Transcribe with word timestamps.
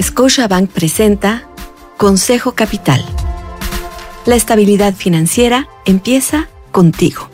Scotiabank 0.00 0.70
presenta 0.70 1.48
Consejo 1.96 2.52
Capital. 2.52 3.04
La 4.26 4.36
estabilidad 4.36 4.94
financiera 4.94 5.68
empieza 5.86 6.48
contigo. 6.70 7.28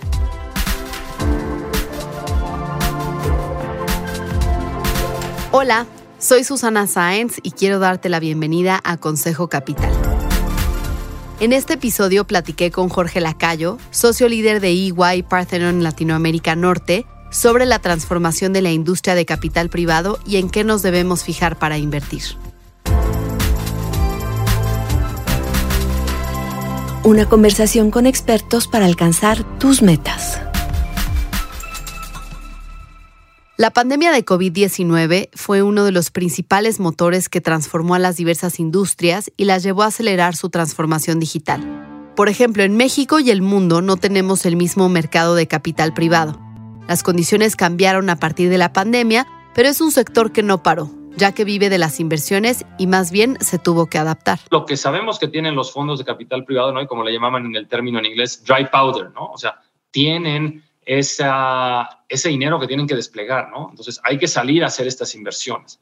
Hola, 5.52 5.86
soy 6.18 6.42
Susana 6.42 6.86
Sáenz 6.86 7.38
y 7.42 7.50
quiero 7.50 7.80
darte 7.80 8.08
la 8.08 8.18
bienvenida 8.18 8.80
a 8.82 8.96
Consejo 8.96 9.48
Capital. 9.48 9.92
En 11.40 11.52
este 11.52 11.74
episodio 11.74 12.26
platiqué 12.26 12.70
con 12.70 12.88
Jorge 12.88 13.20
Lacayo, 13.20 13.76
socio 13.90 14.26
líder 14.26 14.60
de 14.62 14.68
EY 14.68 15.22
Parthenon 15.28 15.82
Latinoamérica 15.82 16.56
Norte, 16.56 17.04
sobre 17.30 17.66
la 17.66 17.80
transformación 17.80 18.54
de 18.54 18.62
la 18.62 18.70
industria 18.70 19.14
de 19.14 19.26
capital 19.26 19.68
privado 19.68 20.18
y 20.24 20.36
en 20.36 20.48
qué 20.48 20.64
nos 20.64 20.80
debemos 20.80 21.24
fijar 21.24 21.58
para 21.58 21.76
invertir. 21.76 22.22
Una 27.04 27.26
conversación 27.26 27.90
con 27.90 28.06
expertos 28.06 28.66
para 28.66 28.86
alcanzar 28.86 29.44
tus 29.58 29.82
metas. 29.82 30.40
La 33.58 33.70
pandemia 33.70 34.10
de 34.10 34.24
COVID-19 34.24 35.28
fue 35.34 35.60
uno 35.60 35.84
de 35.84 35.92
los 35.92 36.10
principales 36.10 36.80
motores 36.80 37.28
que 37.28 37.42
transformó 37.42 37.94
a 37.94 37.98
las 37.98 38.16
diversas 38.16 38.58
industrias 38.58 39.30
y 39.36 39.44
las 39.44 39.62
llevó 39.62 39.82
a 39.82 39.88
acelerar 39.88 40.34
su 40.34 40.48
transformación 40.48 41.20
digital. 41.20 42.12
Por 42.16 42.30
ejemplo, 42.30 42.62
en 42.62 42.74
México 42.74 43.20
y 43.20 43.30
el 43.30 43.42
mundo 43.42 43.82
no 43.82 43.98
tenemos 43.98 44.46
el 44.46 44.56
mismo 44.56 44.88
mercado 44.88 45.34
de 45.34 45.46
capital 45.46 45.92
privado. 45.92 46.40
Las 46.88 47.02
condiciones 47.02 47.54
cambiaron 47.54 48.08
a 48.08 48.16
partir 48.16 48.48
de 48.48 48.56
la 48.56 48.72
pandemia, 48.72 49.26
pero 49.54 49.68
es 49.68 49.82
un 49.82 49.90
sector 49.90 50.32
que 50.32 50.42
no 50.42 50.62
paró, 50.62 50.90
ya 51.16 51.32
que 51.32 51.44
vive 51.44 51.68
de 51.68 51.78
las 51.78 52.00
inversiones 52.00 52.64
y 52.78 52.86
más 52.86 53.10
bien 53.10 53.36
se 53.40 53.58
tuvo 53.58 53.86
que 53.86 53.98
adaptar. 53.98 54.40
Lo 54.50 54.66
que 54.66 54.76
sabemos 54.76 55.18
que 55.18 55.28
tienen 55.28 55.54
los 55.54 55.72
fondos 55.72 55.98
de 55.98 56.04
capital 56.04 56.44
privado, 56.44 56.72
¿no? 56.72 56.82
Y 56.82 56.86
como 56.86 57.04
le 57.04 57.12
llamaban 57.12 57.46
en 57.46 57.56
el 57.56 57.68
término 57.68 57.98
en 57.98 58.06
inglés, 58.06 58.44
dry 58.44 58.66
powder, 58.66 59.10
¿no? 59.12 59.26
O 59.26 59.38
sea, 59.38 59.60
tienen 59.90 60.62
esa, 60.84 62.04
ese 62.08 62.28
dinero 62.28 62.58
que 62.58 62.66
tienen 62.66 62.86
que 62.86 62.96
desplegar, 62.96 63.50
¿no? 63.50 63.68
Entonces 63.70 64.00
hay 64.04 64.18
que 64.18 64.28
salir 64.28 64.64
a 64.64 64.68
hacer 64.68 64.86
estas 64.86 65.14
inversiones. 65.14 65.80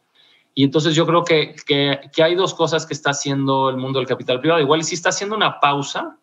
Y 0.54 0.64
entonces 0.64 0.94
yo 0.94 1.06
creo 1.06 1.24
que, 1.24 1.56
que, 1.66 2.00
que 2.14 2.22
hay 2.22 2.34
dos 2.34 2.52
cosas 2.54 2.84
que 2.84 2.92
está 2.92 3.10
haciendo 3.10 3.70
el 3.70 3.78
mundo 3.78 3.98
del 3.98 4.08
capital 4.08 4.40
privado. 4.40 4.60
Igual 4.60 4.84
sí 4.84 4.94
está 4.94 5.08
haciendo 5.08 5.34
una 5.34 5.60
pausa 5.60 6.18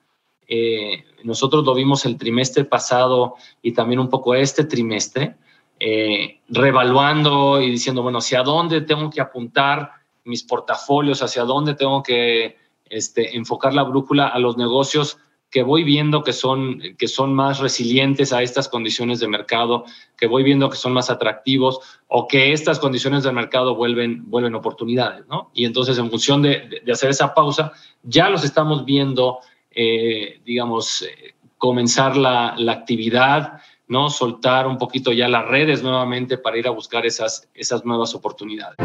eh, 0.52 1.06
nosotros 1.24 1.64
lo 1.64 1.76
vimos 1.76 2.06
el 2.06 2.18
trimestre 2.18 2.66
pasado 2.66 3.36
y 3.62 3.74
también 3.74 4.00
un 4.00 4.10
poco 4.10 4.34
este 4.34 4.64
trimestre, 4.64 5.36
eh, 5.80 6.40
revaluando 6.50 7.62
y 7.62 7.70
diciendo, 7.72 8.02
bueno, 8.02 8.20
hacia 8.20 8.44
dónde 8.44 8.82
tengo 8.82 9.10
que 9.10 9.22
apuntar 9.22 9.92
mis 10.26 10.44
portafolios, 10.44 11.22
hacia 11.22 11.44
dónde 11.44 11.76
tengo 11.76 12.04
que 12.04 12.58
este, 12.86 13.36
enfocar 13.36 13.74
la 13.74 13.84
brújula 13.84 14.28
a 14.28 14.40
los 14.40 14.58
negocios 14.58 15.18
que 15.50 15.64
voy 15.64 15.84
viendo 15.84 16.24
que 16.24 16.32
son, 16.32 16.80
que 16.98 17.08
son 17.08 17.34
más 17.34 17.58
resilientes 17.58 18.34
a 18.34 18.44
estas 18.44 18.68
condiciones 18.68 19.20
de 19.20 19.28
mercado, 19.28 19.84
que 20.16 20.28
voy 20.28 20.44
viendo 20.44 20.70
que 20.70 20.78
son 20.78 20.94
más 20.94 21.10
atractivos 21.10 21.80
o 22.08 22.28
que 22.28 22.54
estas 22.54 22.78
condiciones 22.78 23.24
del 23.24 23.34
mercado 23.34 23.76
vuelven, 23.76 24.30
vuelven 24.30 24.54
oportunidades, 24.54 25.26
¿no? 25.28 25.50
Y 25.56 25.66
entonces 25.66 25.98
en 25.98 26.12
función 26.12 26.44
de, 26.44 26.82
de 26.86 26.92
hacer 26.92 27.10
esa 27.10 27.34
pausa, 27.34 27.72
ya 28.04 28.30
los 28.30 28.44
estamos 28.44 28.86
viendo 28.86 29.40
eh, 29.72 30.42
digamos, 30.46 31.04
eh, 31.04 31.36
comenzar 31.58 32.18
la, 32.18 32.56
actividad, 32.70 33.62
¿no? 33.90 34.10
Soltar 34.10 34.68
un 34.68 34.78
poquito 34.78 35.12
ya 35.12 35.28
las 35.28 35.46
redes 35.46 35.84
nuevamente 35.84 36.38
para 36.38 36.58
ir 36.58 36.68
a 36.68 36.72
buscar 36.72 37.06
esas, 37.06 37.50
esas 37.54 37.84
nuevas 37.84 38.16
oportunidades. 38.16 38.78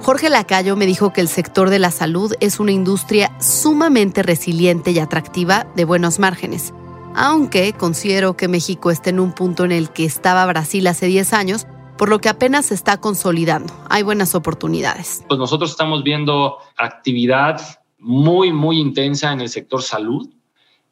Jorge 0.00 0.30
Lacayo 0.30 0.76
me 0.76 0.86
dijo 0.86 1.12
que 1.12 1.20
el 1.20 1.28
sector 1.28 1.70
de 1.70 1.78
la 1.78 1.90
salud 1.90 2.32
es 2.40 2.60
una 2.60 2.72
industria 2.72 3.36
sumamente 3.40 4.22
resiliente 4.22 4.92
y 4.92 5.00
atractiva 5.00 5.66
de 5.74 5.84
buenos 5.84 6.18
márgenes, 6.18 6.72
aunque 7.14 7.72
considero 7.72 8.36
que 8.36 8.48
México 8.48 8.90
está 8.90 9.10
en 9.10 9.18
un 9.18 9.32
punto 9.32 9.64
en 9.64 9.72
el 9.72 9.90
que 9.90 10.04
estaba 10.04 10.46
Brasil 10.46 10.86
hace 10.86 11.06
10 11.06 11.32
años, 11.32 11.66
por 11.98 12.08
lo 12.08 12.20
que 12.20 12.28
apenas 12.28 12.66
se 12.66 12.74
está 12.74 12.98
consolidando. 12.98 13.74
Hay 13.90 14.04
buenas 14.04 14.34
oportunidades. 14.34 15.24
Pues 15.28 15.38
nosotros 15.38 15.70
estamos 15.70 16.04
viendo 16.04 16.58
actividad 16.76 17.60
muy, 17.98 18.52
muy 18.52 18.78
intensa 18.78 19.32
en 19.32 19.40
el 19.40 19.48
sector 19.48 19.82
salud, 19.82 20.28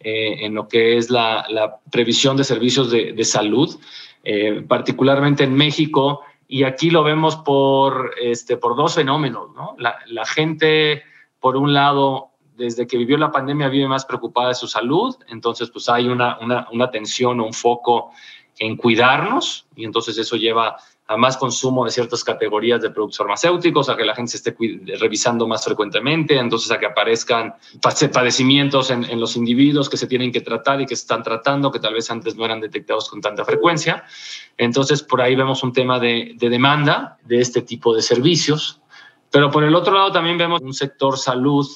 eh, 0.09 0.47
en 0.47 0.55
lo 0.55 0.69
que 0.69 0.97
es 0.97 1.11
la, 1.11 1.81
previsión 1.91 2.37
de 2.37 2.45
servicios 2.45 2.93
de, 2.93 3.25
salud, 3.25 3.77
eh, 4.23 4.63
particularmente 4.69 5.43
en 5.43 5.53
México. 5.53 6.21
Y 6.47 6.63
aquí 6.63 6.91
lo 6.91 7.03
vemos 7.03 7.35
por, 7.35 8.15
este, 8.23 8.57
por 8.57 8.77
dos 8.77 8.95
fenómenos. 8.95 9.53
¿no? 9.57 9.75
La, 9.79 10.25
gente, 10.25 11.03
por 11.41 11.57
un 11.57 11.75
lado, 11.75 12.29
desde 12.55 12.87
que 12.87 12.97
vivió 12.97 13.19
la 13.19 13.33
pandemia, 13.33 13.69
vive 13.69 13.89
más 13.89 14.05
preocupada 14.05 14.51
de 14.51 14.55
su 14.55 14.69
salud. 14.69 15.17
Entonces, 15.27 15.71
pues 15.71 15.89
hay 15.89 16.07
una, 16.07 16.39
una, 16.39 16.69
una 16.71 16.85
atención 16.85 17.41
o 17.41 17.45
un 17.45 17.53
foco 17.53 18.13
en 18.61 18.77
cuidarnos 18.77 19.67
y 19.75 19.85
entonces 19.85 20.17
eso 20.19 20.37
lleva 20.37 20.77
a 21.09 21.17
más 21.17 21.37
consumo 21.37 21.85
de 21.85 21.91
ciertas 21.91 22.25
categorías 22.25 22.83
de 22.83 22.91
productos 22.91 23.19
farmacéuticos, 23.19 23.89
a 23.89 23.97
que 23.97 24.05
la 24.05 24.15
gente 24.15 24.33
se 24.33 24.39
esté 24.39 24.57
revisando 24.99 25.47
más 25.47 25.65
frecuentemente, 25.65 26.37
entonces 26.37 26.71
a 26.73 26.79
que 26.79 26.87
aparezcan 26.87 27.55
padecimientos 28.13 28.91
en, 28.91 29.21
los 29.21 29.37
individuos 29.37 29.89
que 29.89 29.97
se 29.97 30.07
tienen 30.07 30.33
que 30.33 30.41
tratar 30.41 30.81
y 30.81 30.87
que 30.87 30.97
se 30.97 31.03
están 31.03 31.23
tratando, 31.23 31.71
que 31.71 31.79
tal 31.79 31.95
vez 31.95 32.11
antes 32.11 32.37
no 32.37 32.45
eran 32.45 32.61
detectados 32.61 33.09
con 33.09 33.21
tanta 33.21 33.45
frecuencia. 33.45 34.05
Entonces, 34.59 35.03
por 35.03 35.21
ahí 35.21 35.37
vemos 35.37 35.63
un 35.63 35.73
tema 35.73 36.01
de, 36.01 36.35
de 36.37 36.49
demanda 36.51 37.19
de 37.25 37.41
este 37.41 37.63
tipo 37.63 37.95
de 37.95 38.03
servicios. 38.03 38.81
Pero 39.31 39.51
por 39.51 39.65
el 39.65 39.75
otro 39.75 39.95
lado 39.95 40.13
también 40.13 40.39
vemos 40.39 40.61
un 40.63 40.75
sector 40.75 41.19
salud 41.19 41.67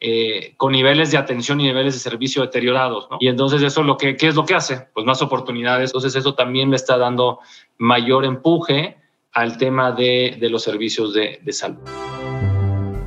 eh, 0.00 0.54
con 0.56 0.72
niveles 0.72 1.10
de 1.10 1.18
atención 1.18 1.60
y 1.60 1.64
niveles 1.64 1.94
de 1.94 2.00
servicio 2.00 2.42
deteriorados. 2.42 3.08
¿no? 3.10 3.18
Y 3.20 3.28
entonces 3.28 3.62
eso 3.62 3.82
lo 3.82 3.96
que, 3.96 4.16
¿qué 4.16 4.28
es 4.28 4.34
lo 4.34 4.46
que 4.46 4.54
hace? 4.54 4.88
Pues 4.94 5.04
más 5.04 5.22
oportunidades. 5.22 5.90
Entonces 5.90 6.14
eso 6.14 6.34
también 6.34 6.70
le 6.70 6.76
está 6.76 6.98
dando 6.98 7.40
mayor 7.78 8.24
empuje 8.24 8.96
al 9.32 9.58
tema 9.58 9.92
de, 9.92 10.36
de 10.40 10.50
los 10.50 10.62
servicios 10.62 11.14
de, 11.14 11.40
de 11.42 11.52
salud. 11.52 11.78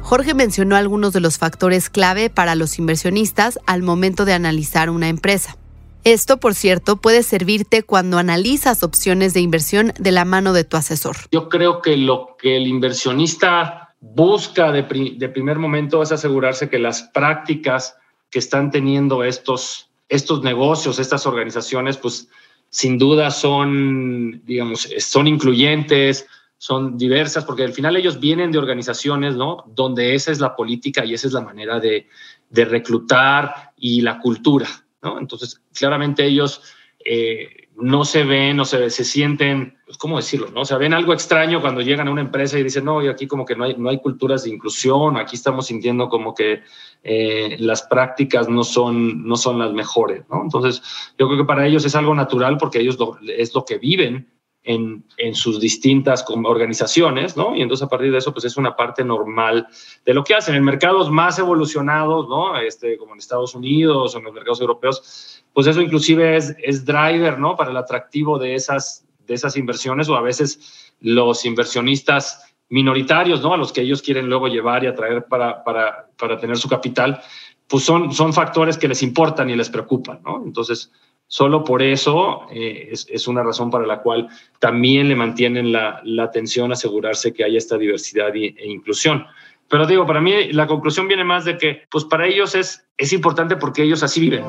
Jorge 0.02 0.34
mencionó 0.34 0.76
algunos 0.76 1.14
de 1.14 1.22
los 1.22 1.38
factores 1.38 1.90
clave 1.90 2.30
para 2.30 2.56
los 2.56 2.78
inversionistas 2.78 3.60
al 3.66 3.82
momento 3.82 4.26
de 4.26 4.34
analizar 4.34 4.90
una 4.90 5.08
empresa. 5.08 5.58
Esto, 6.04 6.38
por 6.38 6.56
cierto, 6.56 6.98
puede 6.98 7.22
servirte 7.22 7.84
cuando 7.84 8.18
analizas 8.18 8.82
opciones 8.82 9.34
de 9.36 9.42
inversión 9.42 9.94
de 10.00 10.12
la 10.12 10.26
mano 10.26 10.52
de 10.52 10.64
tu 10.64 10.76
asesor. 10.76 11.16
Yo 11.32 11.48
creo 11.48 11.82
que 11.82 11.96
lo 11.96 12.36
que 12.40 12.58
el 12.58 12.68
inversionista 12.68 13.81
busca 14.02 14.72
de, 14.72 14.84
primer 14.84 15.60
momento 15.60 16.02
es 16.02 16.12
asegurarse 16.12 16.70
que 16.70 16.80
las 16.80 17.04
prácticas 17.04 17.96
que 18.30 18.40
están 18.40 18.72
teniendo 18.72 19.24
estos, 19.24 19.90
estos 20.10 20.44
negocios, 20.44 21.00
estas 21.00 21.26
organizaciones, 21.28 21.98
pues 21.98 22.28
sin 22.70 22.98
duda 22.98 23.30
son, 23.30 24.42
digamos, 24.44 24.90
son 25.00 25.28
incluyentes, 25.28 26.26
son 26.58 26.98
diversas, 26.98 27.46
porque 27.46 27.64
al 27.64 27.74
final 27.74 27.96
ellos 27.96 28.20
vienen 28.20 28.52
de 28.52 28.60
organizaciones, 28.60 29.36
¿no? 29.36 29.66
Donde 29.68 30.16
esa 30.16 30.32
es 30.32 30.40
la 30.40 30.56
política 30.56 31.06
y 31.06 31.14
esa 31.14 31.28
es 31.28 31.34
la 31.34 31.42
manera 31.42 31.80
de, 31.80 32.08
de 32.50 32.66
reclutar 32.66 33.74
y 33.78 34.02
la 34.02 34.20
cultura, 34.20 34.68
¿no? 35.02 35.20
Entonces, 35.20 35.62
claramente 35.74 36.26
ellos 36.26 36.62
eh, 37.06 37.68
no 37.82 38.06
se 38.06 38.24
ven, 38.24 38.58
no 38.58 38.66
se, 38.66 38.90
se 38.90 39.04
sienten, 39.04 39.78
pues, 39.86 39.98
¿cómo 39.98 40.18
decirlo? 40.18 40.50
No? 40.52 40.62
O 40.62 40.66
sea, 40.66 40.78
ven 40.78 40.94
algo 40.94 41.14
extraño 41.14 41.62
cuando 41.62 41.82
llegan 41.82 42.08
a 42.08 42.12
una 42.12 42.22
empresa 42.22 42.58
y 42.58 42.64
dicen, 42.64 42.86
no, 42.86 43.04
y 43.04 43.08
aquí 43.08 43.28
como 43.28 43.46
que 43.46 43.56
no 43.56 43.66
hay, 43.66 43.76
no 43.78 43.90
hay 43.90 44.00
culturas 44.00 44.44
de 44.44 44.52
inclusión, 44.52 45.18
aquí 45.18 45.36
estamos 45.36 45.68
sintiendo 45.68 46.10
como 46.10 46.34
que 46.34 46.62
eh, 47.04 47.58
las 47.60 47.84
prácticas 47.84 48.48
no 48.48 48.64
son, 48.64 49.28
no 49.28 49.36
son 49.36 49.60
las 49.60 49.74
mejores, 49.74 50.24
¿no? 50.30 50.42
Entonces, 50.44 50.82
yo 51.18 51.28
creo 51.28 51.40
que 51.40 51.46
para 51.46 51.68
ellos 51.68 51.86
es 51.86 51.96
algo 51.96 52.16
natural 52.16 52.58
porque 52.58 52.80
ellos 52.80 52.98
es 53.28 53.54
lo 53.54 53.66
que 53.66 53.78
viven 53.78 54.28
en, 54.64 55.04
en, 55.18 55.34
sus 55.34 55.60
distintas 55.60 56.24
organizaciones, 56.28 57.36
¿no? 57.36 57.56
Y 57.56 57.62
entonces 57.62 57.86
a 57.86 57.90
partir 57.90 58.12
de 58.12 58.20
eso, 58.20 58.32
pues 58.32 58.46
es 58.46 58.58
una 58.58 58.76
parte 58.76 59.04
normal 59.04 59.68
de 60.06 60.14
lo 60.14 60.24
que 60.24 60.36
hacen. 60.36 60.56
En 60.56 60.64
mercados 60.64 61.10
más 61.10 61.40
evolucionados, 61.40 62.28
¿no? 62.30 62.58
Este, 62.58 62.98
como 62.98 63.14
en 63.14 63.20
Estados 63.20 63.56
Unidos 63.56 64.14
o 64.14 64.18
en 64.20 64.24
los 64.26 64.34
mercados 64.34 64.62
europeos, 64.62 65.44
pues 65.54 65.68
eso 65.68 65.82
inclusive 65.82 66.38
es, 66.38 66.56
es 66.62 66.86
driver, 66.86 67.40
¿no? 67.40 67.56
Para 67.56 67.72
el 67.72 67.78
atractivo 67.78 68.38
de 68.38 68.56
esas, 68.56 69.06
de 69.26 69.34
esas 69.34 69.58
inversiones 69.58 70.10
o 70.10 70.16
a 70.16 70.22
veces 70.22 70.94
los 71.00 71.44
inversionistas 71.46 72.56
minoritarios, 72.70 73.42
¿no? 73.42 73.54
A 73.54 73.58
los 73.58 73.74
que 73.74 73.82
ellos 73.82 74.02
quieren 74.02 74.28
luego 74.28 74.48
llevar 74.48 74.84
y 74.84 74.88
atraer 74.88 75.26
para, 75.26 75.64
para, 75.64 76.08
para 76.18 76.38
tener 76.38 76.58
su 76.58 76.70
capital, 76.70 77.22
pues 77.68 77.84
son, 77.84 78.14
son 78.14 78.34
factores 78.34 78.78
que 78.78 78.88
les 78.88 79.02
importan 79.02 79.50
y 79.50 79.56
les 79.56 79.70
preocupan, 79.70 80.22
¿no? 80.24 80.44
Entonces, 80.46 80.92
Solo 81.34 81.64
por 81.64 81.82
eso 81.82 82.42
eh, 82.52 82.90
es, 82.92 83.28
una 83.30 83.42
razón 83.42 83.70
para 83.70 83.88
la 83.88 84.02
cual 84.02 84.28
también 84.60 85.08
le 85.08 85.16
mantienen 85.16 85.72
la, 85.72 86.02
atención 86.22 86.74
asegurarse 86.74 87.32
que 87.32 87.46
haya 87.46 87.58
esta 87.58 87.78
diversidad 87.78 88.36
e 88.36 88.54
inclusión. 88.66 89.26
Pero 89.70 89.88
digo, 89.88 90.06
para 90.06 90.20
mí 90.20 90.52
la 90.52 90.68
conclusión 90.68 91.08
viene 91.08 91.24
más 91.24 91.46
de 91.46 91.58
que, 91.58 91.84
pues 91.90 92.04
para 92.04 92.28
ellos 92.28 92.54
es, 92.54 92.86
es 92.98 93.14
importante 93.14 93.56
porque 93.56 93.84
ellos 93.84 94.04
así 94.04 94.20
viven. 94.20 94.44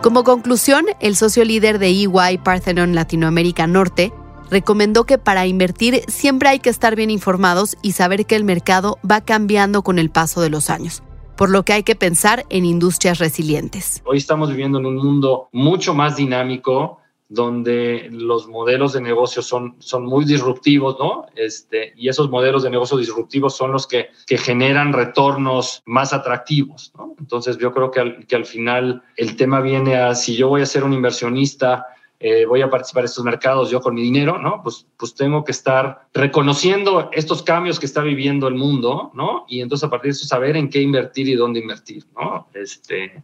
Como 0.00 0.22
conclusión, 0.22 0.84
el 1.00 1.16
socio 1.16 1.44
líder 1.44 1.80
de 1.80 1.88
EY 1.88 2.38
Parthenon 2.38 2.94
Latinoamérica 2.94 3.66
Norte 3.66 4.12
recomendó 4.48 5.02
que 5.02 5.18
para 5.18 5.48
invertir 5.48 6.02
siempre 6.06 6.50
hay 6.50 6.60
que 6.60 6.70
estar 6.70 6.94
bien 6.94 7.10
informados 7.10 7.76
y 7.82 7.92
saber 7.92 8.26
que 8.26 8.36
el 8.36 8.44
mercado 8.44 8.96
va 9.10 9.22
cambiando 9.22 9.82
con 9.82 9.98
el 9.98 10.08
paso 10.08 10.40
de 10.40 10.50
los 10.50 10.70
años 10.70 11.02
por 11.42 11.50
lo 11.50 11.64
que 11.64 11.72
hay 11.72 11.82
que 11.82 11.96
pensar 11.96 12.46
en 12.50 12.64
industrias 12.64 13.18
resilientes. 13.18 14.00
Hoy 14.04 14.18
estamos 14.18 14.48
viviendo 14.48 14.78
en 14.78 14.86
un 14.86 14.94
mundo 14.94 15.48
mucho 15.50 15.92
más 15.92 16.14
dinámico, 16.14 17.00
donde 17.28 18.08
los 18.12 18.46
modelos 18.46 18.92
de 18.92 19.00
negocio 19.00 19.42
son, 19.42 19.74
son 19.80 20.06
muy 20.06 20.24
disruptivos, 20.24 20.98
¿no? 21.00 21.26
Este, 21.34 21.94
y 21.96 22.08
esos 22.08 22.30
modelos 22.30 22.62
de 22.62 22.70
negocio 22.70 22.96
disruptivos 22.96 23.56
son 23.56 23.72
los 23.72 23.88
que, 23.88 24.10
que 24.24 24.38
generan 24.38 24.92
retornos 24.92 25.82
más 25.84 26.12
atractivos, 26.12 26.92
¿no? 26.96 27.16
Entonces 27.18 27.58
yo 27.58 27.74
creo 27.74 27.90
que 27.90 27.98
al, 27.98 28.24
que 28.24 28.36
al 28.36 28.44
final 28.44 29.02
el 29.16 29.34
tema 29.34 29.60
viene 29.60 29.96
a 29.96 30.14
si 30.14 30.36
yo 30.36 30.46
voy 30.46 30.62
a 30.62 30.66
ser 30.66 30.84
un 30.84 30.92
inversionista, 30.92 31.86
eh, 32.24 32.46
voy 32.46 32.62
a 32.62 32.70
participar 32.70 33.02
en 33.02 33.06
estos 33.06 33.24
mercados 33.24 33.68
yo 33.68 33.80
con 33.80 33.94
mi 33.94 34.02
dinero, 34.02 34.38
¿no? 34.38 34.62
Pues, 34.62 34.86
pues 34.96 35.12
tengo 35.14 35.44
que 35.44 35.50
estar 35.50 36.06
reconociendo 36.14 37.10
estos 37.12 37.42
cambios 37.42 37.80
que 37.80 37.86
está 37.86 38.00
viviendo 38.00 38.46
el 38.46 38.54
mundo, 38.54 39.10
¿no? 39.12 39.44
Y 39.48 39.60
entonces 39.60 39.84
a 39.84 39.90
partir 39.90 40.12
de 40.12 40.16
eso 40.16 40.26
saber 40.26 40.56
en 40.56 40.70
qué 40.70 40.80
invertir 40.80 41.28
y 41.28 41.34
dónde 41.34 41.58
invertir, 41.58 42.04
¿no? 42.14 42.48
Este, 42.54 43.22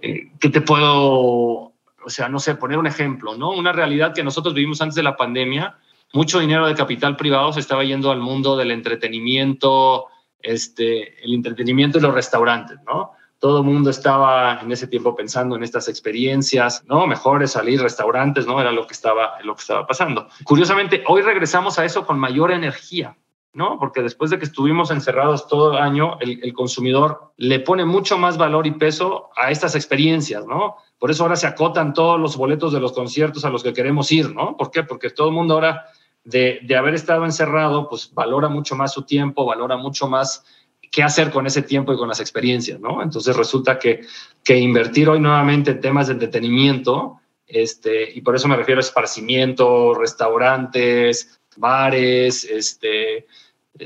eh, 0.00 0.30
¿Qué 0.38 0.48
te 0.48 0.60
puedo 0.60 1.74
o 2.04 2.10
sea, 2.10 2.28
no 2.28 2.38
sé, 2.38 2.54
poner 2.54 2.78
un 2.78 2.86
ejemplo, 2.86 3.36
¿no? 3.36 3.50
Una 3.50 3.72
realidad 3.72 4.14
que 4.14 4.22
nosotros 4.22 4.54
vivimos 4.54 4.80
antes 4.80 4.94
de 4.94 5.02
la 5.02 5.16
pandemia, 5.16 5.78
mucho 6.12 6.38
dinero 6.38 6.66
de 6.66 6.74
capital 6.74 7.16
privado 7.16 7.52
se 7.52 7.60
estaba 7.60 7.82
yendo 7.82 8.10
al 8.10 8.20
mundo 8.20 8.56
del 8.56 8.70
entretenimiento, 8.70 10.06
este, 10.40 11.24
el 11.24 11.34
entretenimiento 11.34 11.98
y 11.98 12.02
los 12.02 12.14
restaurantes, 12.14 12.78
¿no? 12.86 13.12
Todo 13.44 13.58
el 13.58 13.64
mundo 13.64 13.90
estaba 13.90 14.60
en 14.62 14.72
ese 14.72 14.86
tiempo 14.86 15.14
pensando 15.14 15.54
en 15.54 15.62
estas 15.62 15.86
experiencias, 15.86 16.82
¿no? 16.86 17.06
Mejor 17.06 17.42
es 17.42 17.50
salir 17.50 17.78
restaurantes, 17.78 18.46
¿no? 18.46 18.58
Era 18.58 18.72
lo 18.72 18.86
que 18.86 18.94
estaba, 18.94 19.34
lo 19.42 19.54
que 19.54 19.60
estaba 19.60 19.86
pasando. 19.86 20.28
Curiosamente, 20.44 21.04
hoy 21.08 21.20
regresamos 21.20 21.78
a 21.78 21.84
eso 21.84 22.06
con 22.06 22.18
mayor 22.18 22.52
energía, 22.52 23.18
¿no? 23.52 23.78
Porque 23.78 24.00
después 24.00 24.30
de 24.30 24.38
que 24.38 24.46
estuvimos 24.46 24.90
encerrados 24.90 25.46
todo 25.46 25.72
el 25.72 25.78
año, 25.82 26.16
el, 26.20 26.40
el, 26.42 26.54
consumidor 26.54 27.34
le 27.36 27.60
pone 27.60 27.84
mucho 27.84 28.16
más 28.16 28.38
valor 28.38 28.66
y 28.66 28.70
peso 28.70 29.28
a 29.36 29.50
estas 29.50 29.74
experiencias, 29.74 30.46
¿no? 30.46 30.76
Por 30.98 31.10
eso 31.10 31.24
ahora 31.24 31.36
se 31.36 31.46
acotan 31.46 31.92
todos 31.92 32.18
los 32.18 32.38
boletos 32.38 32.72
de 32.72 32.80
los 32.80 32.94
conciertos 32.94 33.44
a 33.44 33.50
los 33.50 33.62
que 33.62 33.74
queremos 33.74 34.10
ir, 34.10 34.34
¿no? 34.34 34.56
¿Por 34.56 34.70
qué? 34.70 34.84
Porque 34.84 35.10
todo 35.10 35.28
el 35.28 35.34
mundo 35.34 35.52
ahora, 35.52 35.84
de, 36.24 36.60
de 36.62 36.76
haber 36.78 36.94
estado 36.94 37.26
encerrado, 37.26 37.90
pues 37.90 38.10
valora 38.14 38.48
mucho 38.48 38.74
más 38.74 38.94
su 38.94 39.02
tiempo, 39.02 39.44
valora 39.44 39.76
mucho 39.76 40.08
más 40.08 40.46
qué 40.94 41.02
hacer 41.02 41.32
con 41.32 41.44
ese 41.44 41.62
tiempo 41.62 41.92
y 41.92 41.96
con 41.96 42.08
las 42.08 42.20
experiencias, 42.20 42.78
¿no? 42.78 43.02
Entonces 43.02 43.34
resulta 43.36 43.80
que, 43.80 44.02
que 44.44 44.56
invertir 44.56 45.08
hoy 45.08 45.18
nuevamente 45.18 45.72
en 45.72 45.80
temas 45.80 46.06
de 46.06 46.12
entretenimiento, 46.12 47.18
este, 47.48 48.12
y 48.16 48.20
por 48.20 48.36
eso 48.36 48.46
me 48.46 48.54
refiero 48.54 48.78
a 48.78 48.82
esparcimiento, 48.82 49.92
restaurantes, 49.94 51.40
bares, 51.56 52.44
este, 52.44 53.26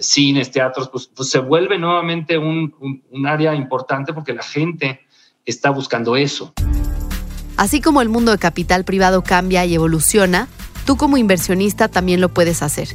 cines, 0.00 0.50
teatros, 0.50 0.90
pues, 0.90 1.06
pues 1.06 1.30
se 1.30 1.38
vuelve 1.38 1.78
nuevamente 1.78 2.36
un, 2.36 2.74
un, 2.78 3.02
un 3.10 3.26
área 3.26 3.54
importante 3.54 4.12
porque 4.12 4.34
la 4.34 4.42
gente 4.42 5.00
está 5.46 5.70
buscando 5.70 6.14
eso. 6.14 6.52
Así 7.56 7.80
como 7.80 8.02
el 8.02 8.10
mundo 8.10 8.32
de 8.32 8.38
capital 8.38 8.84
privado 8.84 9.22
cambia 9.22 9.64
y 9.64 9.74
evoluciona, 9.74 10.46
tú 10.84 10.98
como 10.98 11.16
inversionista 11.16 11.88
también 11.88 12.20
lo 12.20 12.28
puedes 12.28 12.62
hacer. 12.62 12.88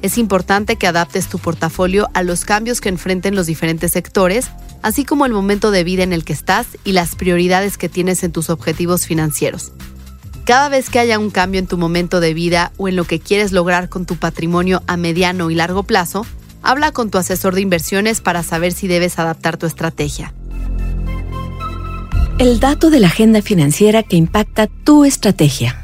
Es 0.00 0.16
importante 0.16 0.76
que 0.76 0.86
adaptes 0.86 1.28
tu 1.28 1.38
portafolio 1.38 2.08
a 2.14 2.22
los 2.22 2.44
cambios 2.44 2.80
que 2.80 2.88
enfrenten 2.88 3.34
los 3.34 3.46
diferentes 3.46 3.92
sectores, 3.92 4.48
así 4.82 5.04
como 5.04 5.26
el 5.26 5.32
momento 5.32 5.70
de 5.70 5.82
vida 5.82 6.04
en 6.04 6.12
el 6.12 6.24
que 6.24 6.32
estás 6.32 6.66
y 6.84 6.92
las 6.92 7.16
prioridades 7.16 7.76
que 7.78 7.88
tienes 7.88 8.22
en 8.22 8.30
tus 8.30 8.48
objetivos 8.48 9.06
financieros. 9.06 9.72
Cada 10.44 10.68
vez 10.68 10.88
que 10.88 10.98
haya 10.98 11.18
un 11.18 11.30
cambio 11.30 11.58
en 11.58 11.66
tu 11.66 11.76
momento 11.76 12.20
de 12.20 12.32
vida 12.32 12.72
o 12.78 12.88
en 12.88 12.96
lo 12.96 13.04
que 13.04 13.18
quieres 13.20 13.52
lograr 13.52 13.88
con 13.88 14.06
tu 14.06 14.16
patrimonio 14.16 14.82
a 14.86 14.96
mediano 14.96 15.50
y 15.50 15.54
largo 15.54 15.82
plazo, 15.82 16.24
habla 16.62 16.92
con 16.92 17.10
tu 17.10 17.18
asesor 17.18 17.54
de 17.54 17.60
inversiones 17.60 18.20
para 18.20 18.42
saber 18.42 18.72
si 18.72 18.88
debes 18.88 19.18
adaptar 19.18 19.56
tu 19.56 19.66
estrategia. 19.66 20.32
El 22.38 22.60
dato 22.60 22.88
de 22.88 23.00
la 23.00 23.08
agenda 23.08 23.42
financiera 23.42 24.04
que 24.04 24.16
impacta 24.16 24.68
tu 24.68 25.04
estrategia. 25.04 25.77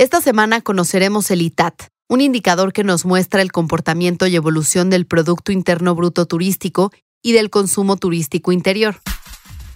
Esta 0.00 0.22
semana 0.22 0.62
conoceremos 0.62 1.30
el 1.30 1.42
ITAT, 1.42 1.74
un 2.08 2.22
indicador 2.22 2.72
que 2.72 2.84
nos 2.84 3.04
muestra 3.04 3.42
el 3.42 3.52
comportamiento 3.52 4.26
y 4.26 4.34
evolución 4.34 4.88
del 4.88 5.04
Producto 5.04 5.52
Interno 5.52 5.94
Bruto 5.94 6.24
Turístico 6.24 6.90
y 7.20 7.32
del 7.32 7.50
consumo 7.50 7.98
turístico 7.98 8.50
interior. 8.50 8.98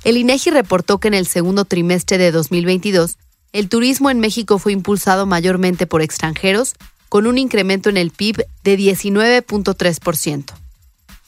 El 0.02 0.16
INEGI 0.16 0.48
reportó 0.48 0.98
que 0.98 1.08
en 1.08 1.12
el 1.12 1.26
segundo 1.26 1.66
trimestre 1.66 2.16
de 2.16 2.32
2022, 2.32 3.18
el 3.52 3.68
turismo 3.68 4.08
en 4.08 4.18
México 4.18 4.58
fue 4.58 4.72
impulsado 4.72 5.26
mayormente 5.26 5.86
por 5.86 6.00
extranjeros, 6.00 6.72
con 7.10 7.26
un 7.26 7.36
incremento 7.36 7.90
en 7.90 7.98
el 7.98 8.10
PIB 8.10 8.46
de 8.62 8.78
19.3%. 8.78 10.54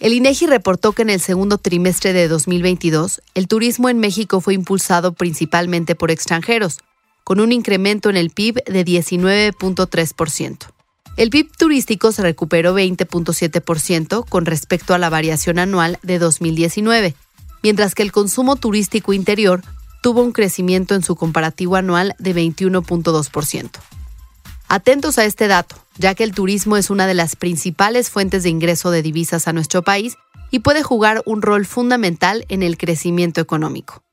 El 0.01 0.15
INEGI 0.15 0.47
reportó 0.47 0.93
que 0.93 1.03
en 1.03 1.11
el 1.11 1.21
segundo 1.21 1.59
trimestre 1.59 2.15
de 2.15 2.29
2022, 2.29 3.21
el 3.35 3.47
turismo 3.47 3.91
en 3.91 3.99
México 3.99 4.41
fue 4.41 4.55
impulsado 4.55 5.13
principalmente 5.13 5.95
por 5.95 6.11
extranjeros, 6.11 6.79
con 7.27 7.41
un 7.41 7.51
incremento 7.51 8.09
en 8.09 8.17
el 8.17 8.31
PIB 8.31 8.63
de 8.67 8.85
19.3%. 8.85 10.59
El 11.17 11.31
PIB 11.31 11.51
turístico 11.59 12.13
se 12.13 12.23
recuperó 12.23 12.79
20.7% 12.79 14.25
con 14.29 14.47
respecto 14.47 14.95
a 14.95 14.99
la 14.99 15.11
variación 15.11 15.59
anual 15.59 15.99
de 16.05 16.21
2019, 16.21 17.17
mientras 17.65 17.97
que 17.97 18.05
el 18.05 18.13
consumo 18.13 18.55
turístico 18.55 19.13
interior 19.13 19.63
tuvo 20.05 20.23
un 20.23 20.31
crecimiento 20.31 20.95
en 20.95 21.03
su 21.03 21.17
comparativo 21.17 21.75
anual 21.75 22.15
de 22.21 22.33
21.2%. 22.33 23.71
Atentos 24.69 25.19
a 25.19 25.25
este 25.25 25.49
dato, 25.49 25.75
ya 25.99 26.15
que 26.15 26.23
el 26.23 26.31
turismo 26.31 26.77
es 26.77 26.91
una 26.91 27.09
de 27.09 27.15
las 27.15 27.35
principales 27.35 28.09
fuentes 28.09 28.45
de 28.45 28.51
ingreso 28.51 28.93
de 28.93 29.03
divisas 29.03 29.49
a 29.49 29.53
nuestro 29.53 29.83
país 29.83 30.17
y 30.53 30.61
puede 30.61 30.85
jugar 30.85 31.25
un 31.27 31.43
rol 31.43 31.67
fundamental 31.67 32.45
en 32.49 32.63
el 32.63 32.79
crecimiento 32.79 33.41
económico. 33.41 34.06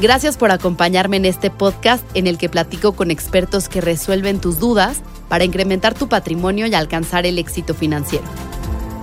Gracias 0.00 0.36
por 0.36 0.52
acompañarme 0.52 1.16
en 1.16 1.24
este 1.24 1.50
podcast 1.50 2.04
en 2.14 2.28
el 2.28 2.38
que 2.38 2.48
platico 2.48 2.92
con 2.92 3.10
expertos 3.10 3.68
que 3.68 3.80
resuelven 3.80 4.40
tus 4.40 4.60
dudas 4.60 5.02
para 5.28 5.42
incrementar 5.42 5.94
tu 5.94 6.08
patrimonio 6.08 6.68
y 6.68 6.74
alcanzar 6.74 7.26
el 7.26 7.36
éxito 7.36 7.74
financiero. 7.74 8.24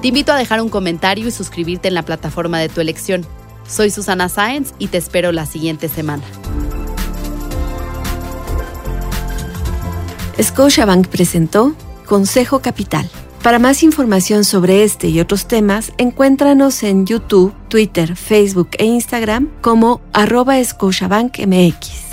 Te 0.02 0.08
invito 0.08 0.32
a 0.32 0.38
dejar 0.38 0.62
un 0.62 0.70
comentario 0.70 1.28
y 1.28 1.32
suscribirte 1.32 1.90
en 1.90 1.96
la 1.96 2.04
plataforma 2.04 2.60
de 2.60 2.70
tu 2.70 2.80
elección. 2.80 3.26
Soy 3.68 3.92
Susana 3.92 4.30
Sáenz 4.30 4.74
y 4.80 4.88
te 4.88 4.98
espero 4.98 5.34
la 5.34 5.46
siguiente 5.46 5.90
semana. 5.90 6.24
Scotiabank 10.42 11.08
presentó 11.08 11.76
Consejo 12.06 12.60
Capital. 12.60 13.10
Para 13.46 13.60
más 13.60 13.84
información 13.84 14.44
sobre 14.44 14.84
este 14.84 15.08
y 15.10 15.20
otros 15.20 15.48
temas, 15.48 15.94
encuéntranos 16.00 16.82
en 16.82 17.06
YouTube, 17.06 17.54
Twitter, 17.70 18.16
Facebook 18.16 18.70
e 18.80 18.86
Instagram 18.86 19.52
como 19.62 20.02
arroba 20.14 20.56
Scotiabank 20.64 21.38
MX. 21.46 22.05